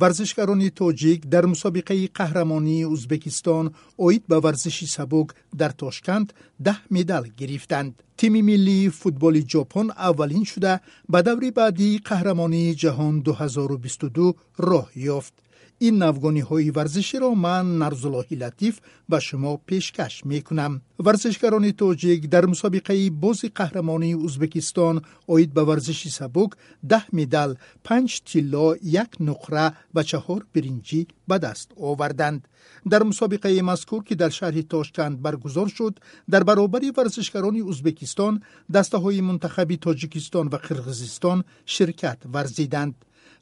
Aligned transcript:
варзишгарони 0.00 0.70
тоҷик 0.80 1.20
дар 1.32 1.44
мусобиқаи 1.52 2.12
қаҳрамонии 2.18 2.88
ӯзбекистон 2.94 3.66
оид 4.06 4.22
ба 4.30 4.36
варзиши 4.44 4.86
сабук 4.96 5.28
дар 5.60 5.72
тошканд 5.82 6.28
даҳ 6.66 6.78
медал 6.96 7.24
гирифтанд. 7.40 7.92
Тими 8.20 8.40
миллии 8.50 8.92
футболи 9.00 9.42
ҷопон 9.52 9.86
аввалин 10.08 10.44
шуда 10.52 10.74
ба 11.12 11.18
даври 11.28 11.50
баъдии 11.60 12.02
қаҳрамонии 12.08 12.76
ҷаҳон 12.82 13.14
2022 13.22 14.36
роҳ 14.68 14.86
ёфт. 15.18 15.34
این 15.78 16.02
نوگانی 16.02 16.40
های 16.40 16.70
ورزشی 16.70 17.18
را 17.18 17.30
من 17.30 17.78
نرزاللهی 17.78 18.36
لطیف 18.36 18.80
به 19.08 19.18
شما 19.18 19.56
پیشکش 19.56 20.26
می 20.26 20.42
کنم. 20.42 20.80
ورزشکاران 20.98 21.70
توجیک 21.70 22.30
در 22.30 22.46
مسابقه 22.46 23.10
باز 23.10 23.44
قهرمانی 23.54 24.14
ازبکستان 24.14 25.02
آید 25.26 25.54
به 25.54 25.62
ورزش 25.62 26.08
سبک 26.08 26.50
ده 26.88 27.02
مدال، 27.12 27.56
پنج 27.84 28.20
طلا، 28.20 28.76
یک 28.76 29.08
نقره 29.20 29.72
و 29.94 30.02
چهار 30.02 30.46
برینجی 30.54 31.06
به 31.28 31.38
دست 31.38 31.70
آوردند. 31.80 32.48
در 32.90 33.02
مسابقه 33.02 33.62
مذکور 33.62 34.04
که 34.04 34.14
در 34.14 34.28
شهر 34.28 34.62
تاشکند 34.62 35.22
برگزار 35.22 35.68
شد 35.68 35.98
در 36.30 36.42
برابر 36.42 36.80
ورزشکاران 36.96 37.68
ازبکستان 37.68 38.42
دسته 38.74 38.98
های 38.98 39.20
منتخبی 39.20 39.76
تاجیکستان 39.76 40.50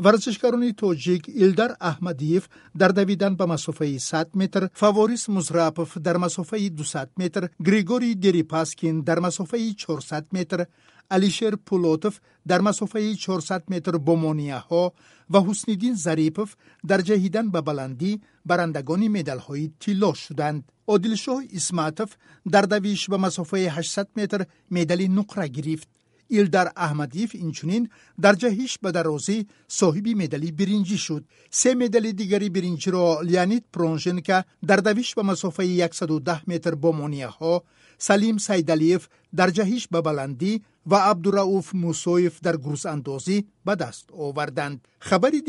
و 0.00 0.02
قرغیزستان 0.02 0.32
شرکت 0.32 0.48
ورزیدند 0.48 0.70
ورزشکاران 0.70 0.72
تاجیک 0.72 1.30
ایلدر 1.34 1.76
احمدیف 1.80 2.48
در 2.78 2.88
دویدن 2.88 3.34
به 3.34 3.46
مسافه 3.46 3.98
100 3.98 4.30
متر، 4.34 4.68
فاوریس 4.74 5.28
مزراپف 5.28 5.98
در 5.98 6.16
مسافه 6.16 6.68
200 6.68 6.96
متر، 7.18 7.48
گریگوری 7.64 8.14
دریپاسکین 8.14 9.00
در 9.00 9.18
مسافه 9.18 9.72
400 9.72 10.26
متر، 10.32 10.66
الیشر 11.10 11.54
پولوتف 11.66 12.20
در 12.48 12.60
مسافه 12.60 13.14
400 13.14 13.62
متر 13.68 13.92
بومونیا 13.92 14.58
ها 14.58 14.92
و 15.30 15.40
حسنیدین 15.40 15.94
زریپف 15.94 16.56
در 16.86 17.00
جهیدن 17.00 17.50
به 17.50 17.60
بلندی 17.60 18.20
برندگان 18.46 19.08
مدال 19.08 19.38
های 19.38 19.70
تیلا 19.80 20.12
شدند. 20.12 20.72
عادلشاه 20.88 21.42
اسماتف 21.54 22.16
در 22.52 22.62
دویش 22.62 23.08
به 23.08 23.16
مسافه 23.16 23.56
800 23.56 24.08
متر 24.16 24.46
مدال 24.70 25.06
نقره 25.06 25.48
گرفت. 25.48 25.88
ایلدر 26.30 26.72
احمدیف 26.76 27.30
اینچونین 27.34 27.88
در 28.20 28.32
جهیش 28.32 28.78
به 28.78 28.92
درازی 28.92 29.46
صاحب 29.68 30.08
مدلی 30.08 30.52
برینجی 30.52 30.98
شد 30.98 31.24
سه 31.50 31.74
مدلی 31.74 32.12
دیگری 32.12 32.48
برینجی 32.48 32.90
را 32.90 33.20
لیانید 33.20 33.64
پرونژن 33.72 34.20
در 34.66 34.76
دویش 34.76 35.14
به 35.14 35.22
مسافه 35.22 35.88
110 35.92 36.50
متر 36.50 36.74
با 36.74 36.92
ها 37.40 37.64
سلیم 37.98 38.38
سیدلیف 38.38 39.08
در 39.36 39.50
جهیش 39.50 39.88
به 39.88 40.00
بلندی 40.00 40.62
و 40.86 40.94
عبدالرعوف 40.94 41.74
موسویف 41.74 42.40
در 42.40 42.56
گروز 42.56 42.86
اندازی 42.86 43.46
به 43.64 43.74
دست 43.74 44.10
آوردند. 44.12 44.88
خبری 44.98 45.40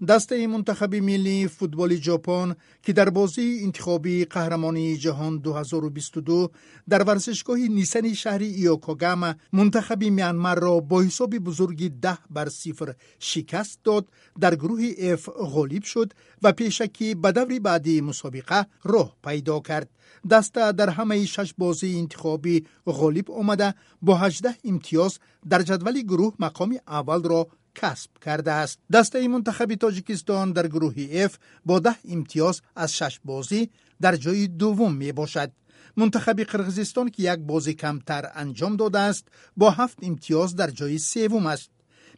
дастаи 0.00 0.46
мунтахаби 0.46 1.00
миллии 1.00 1.46
футболи 1.46 1.96
ҷопон 2.06 2.56
ки 2.84 2.92
дар 2.92 3.10
бозии 3.10 3.60
интихобии 3.66 4.26
қаҳрамонии 4.34 4.98
ҷаҳон 5.04 5.34
2022 5.44 6.50
дар 6.88 7.02
варзишгоҳи 7.08 7.68
нисани 7.68 8.14
шаҳри 8.22 8.48
иокогама 8.62 9.30
мунтахаби 9.52 10.08
мянмарро 10.10 10.80
бо 10.80 10.96
ҳисоби 11.06 11.38
бузурги 11.38 11.88
10 11.90 12.18
бар 12.30 12.48
сифр 12.50 12.88
шикаст 13.18 13.78
дод 13.84 14.04
дар 14.42 14.54
гурӯҳи 14.62 14.90
ф 15.20 15.22
ғолиб 15.54 15.84
шуд 15.92 16.08
ва 16.42 16.50
пешакӣ 16.58 17.14
ба 17.22 17.30
даври 17.32 17.58
баъдии 17.68 18.04
мусобиқа 18.08 18.58
роҳ 18.92 19.08
пайдо 19.24 19.60
кард. 19.68 19.88
Даста 20.24 20.72
дар 20.72 20.90
ҳамаи 20.96 21.26
шаш 21.34 21.50
бозии 21.62 21.98
интихобӣ 22.02 22.54
ғолиб 22.86 23.26
омада 23.40 23.74
бо 24.06 24.12
18 24.12 24.56
имтиёз 24.70 25.12
дар 25.50 25.62
ҷадвали 25.68 26.02
гурӯҳ 26.10 26.32
мақоми 26.44 26.76
аввалро 26.86 27.42
کسب 27.74 28.10
کرده 28.24 28.52
است. 28.52 28.78
دسته 28.92 29.28
منتخب 29.28 29.74
تاجیکستان 29.74 30.52
در 30.52 30.66
گروه 30.68 31.26
F 31.28 31.32
با 31.66 31.78
ده 31.78 31.96
امتیاز 32.08 32.60
از 32.76 32.96
شش 32.96 33.20
بازی 33.24 33.70
در 34.00 34.16
جای 34.16 34.46
دوم 34.46 34.94
می 34.94 35.12
باشد. 35.12 35.52
منتخب 35.96 36.40
قرغیزستان 36.40 37.08
که 37.10 37.22
یک 37.22 37.38
بازی 37.38 37.74
کمتر 37.74 38.30
انجام 38.34 38.76
داده 38.76 38.98
است 38.98 39.28
با 39.56 39.70
هفت 39.70 39.98
امتیاز 40.02 40.56
در 40.56 40.70
جای 40.70 40.98
سوم 40.98 41.46
است. 41.46 41.70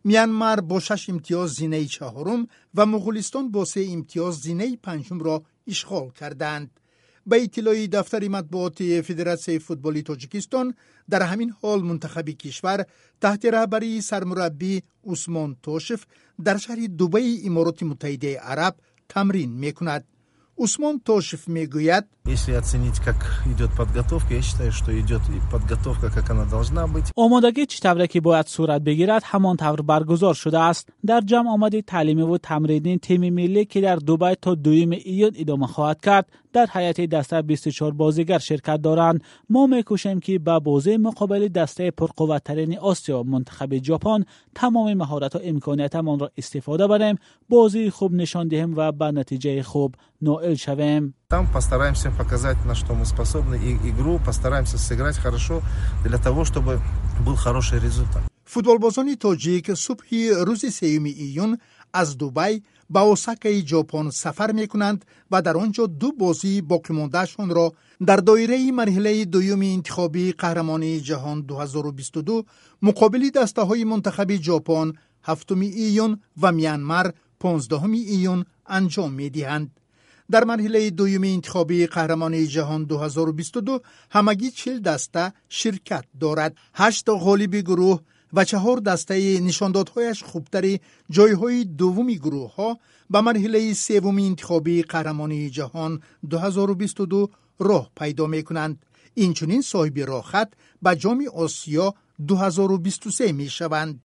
میانمار 0.04 0.60
با 0.60 0.80
شش 0.80 1.10
امتیاز 1.10 1.50
زینه 1.50 1.84
چهارم 1.84 2.46
و 2.74 2.86
مغولستان 2.86 3.50
با 3.50 3.64
سه 3.64 3.86
امتیاز 3.90 4.34
زینه 4.34 4.76
پنجم 4.76 5.20
را 5.20 5.42
اشغال 5.66 6.10
کردند. 6.10 6.70
ба 7.24 7.36
иттилои 7.38 7.86
дафтари 7.86 8.28
матбуоти 8.28 9.02
федератсияи 9.02 9.58
футболи 9.66 10.02
тоҷикистон 10.02 10.66
дар 11.12 11.22
ҳамин 11.30 11.50
ҳол 11.60 11.80
мунтахаби 11.88 12.34
кишвар 12.42 12.80
таҳти 13.22 13.46
раҳбарии 13.56 14.04
сармураббӣ 14.10 14.74
усмон 15.12 15.50
тошев 15.66 16.00
дар 16.46 16.56
шаҳри 16.64 16.86
дубаи 17.00 17.32
имороти 17.48 17.84
муттаҳидаи 17.90 18.42
араб 18.52 18.74
тамрин 19.12 19.50
мекунад. 19.64 20.02
Усмон 20.56 21.00
тошев 21.08 21.42
мегӯяд 21.56 22.04
آمادگی 27.16 27.66
چه 27.66 27.78
تبرکی 27.82 28.20
باید 28.20 28.46
صورت 28.46 28.82
بگیرد 28.82 29.22
همان 29.24 29.56
طور 29.56 29.82
برگزار 29.82 30.34
شده 30.34 30.58
است 30.58 30.88
در 31.06 31.20
جمع 31.20 31.50
آمدی 31.50 31.82
تعلیم 31.82 32.30
و 32.30 32.38
تمرین 32.38 32.98
تیم 32.98 33.34
ملی 33.34 33.64
که 33.64 33.80
در 33.80 33.96
دوبای 33.96 34.36
تا 34.42 34.54
دویم 34.54 34.90
ایون 34.90 35.32
ادامه 35.36 35.66
خواهد 35.66 36.00
کرد 36.00 36.28
در 36.52 36.66
حیات 36.66 37.00
دسته 37.00 37.42
24 37.42 37.92
بازیگر 37.92 38.38
شرکت 38.38 38.82
دارند 38.82 39.24
ما 39.50 39.66
میکوشیم 39.66 40.20
که 40.20 40.38
با 40.38 40.60
بازی 40.60 40.96
مقابل 40.96 41.48
دسته 41.48 41.90
پرقوتترین 41.90 42.78
آسیا 42.78 43.22
منتخب 43.22 43.82
ژاپن 43.82 44.24
تمام 44.54 44.94
مهارت 44.94 45.36
و 45.36 45.40
امکاناتمان 45.44 46.18
را 46.18 46.30
استفاده 46.36 46.86
بریم 46.86 47.16
بازی 47.48 47.90
خوب 47.90 48.12
نشان 48.12 48.48
دهیم 48.48 48.76
و 48.76 48.92
با 48.92 49.10
نتیجه 49.10 49.62
خوب 49.62 49.94
نائل 50.22 50.54
شویم 50.54 51.14
там 51.32 51.46
постараемся 51.46 52.10
показать, 52.10 52.62
на 52.66 52.74
что 52.74 52.92
мы 52.92 53.06
способны, 53.06 53.54
и 53.54 53.70
игру 53.88 54.18
постараемся 54.18 54.76
сыграть 54.76 55.16
хорошо 55.16 55.62
для 56.04 56.18
того, 56.18 56.44
чтобы 56.44 56.78
был 57.24 57.36
хороший 57.36 57.80
результат. 57.80 58.22
футболбозони 58.44 59.14
тоҷик 59.16 59.66
субҳи 59.86 60.20
рӯзи 60.48 60.70
сеюми 60.80 61.12
июн 61.26 61.52
аз 62.00 62.08
дубай 62.20 62.54
ба 62.94 63.00
осакаи 63.12 63.64
ҷопон 63.70 64.06
сафар 64.22 64.50
мекунанд 64.60 65.00
ва 65.30 65.38
дар 65.46 65.56
он 65.56 65.70
ҷо 65.76 65.84
ду 66.00 66.08
бозии 66.22 66.64
боқимондаашонро 66.72 67.66
дар 68.08 68.20
доираи 68.28 68.70
марҳилаи 68.80 69.24
дуюми 69.34 69.68
интихобии 69.76 70.34
қаҳрамонии 70.42 71.02
ҷаҳон 71.08 71.38
2022 71.48 72.44
муқобили 72.86 73.28
дастаҳои 73.38 73.84
мунтахаби 73.92 74.36
ҷопон 74.46 74.88
7 75.26 75.64
июн 75.86 76.12
ва 76.42 76.50
миянмар 76.58 77.06
15 77.38 78.04
июн 78.16 78.40
анҷом 78.76 79.10
медиҳанд 79.20 79.68
در 80.32 80.44
مرحله 80.44 80.90
دوم 80.90 81.24
انتخابی 81.24 81.86
قهرمانی 81.86 82.46
جهان 82.46 82.84
2022 82.84 83.80
همگی 84.10 84.50
چل 84.50 84.78
دسته 84.78 85.32
شرکت 85.48 86.04
دارد. 86.20 86.56
هشت 86.74 87.08
غالب 87.08 87.56
گروه 87.56 88.00
و 88.32 88.44
چهار 88.44 88.76
دسته 88.76 89.40
نشاندادهایش 89.40 90.22
خوبتری 90.22 90.80
جایهای 91.10 91.64
دومی 91.64 92.18
گروه 92.18 92.54
ها 92.54 92.78
به 93.10 93.20
مرحله 93.20 93.74
سوم 93.74 94.16
انتخابی 94.16 94.82
قهرمانی 94.82 95.50
جهان 95.50 96.02
2022 96.30 97.30
راه 97.58 97.90
پیدا 97.96 98.26
می 98.26 98.42
کنند. 98.42 98.86
این 99.14 99.32
چنین 99.32 99.62
صاحب 99.62 99.98
راحت 99.98 100.52
به 100.82 100.96
جام 100.96 101.24
آسیا 101.34 101.94
2023 102.26 103.32
می 103.32 103.48
شوند. 103.48 104.00